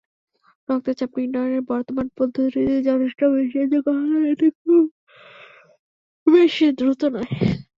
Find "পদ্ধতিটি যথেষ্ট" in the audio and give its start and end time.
2.17-3.19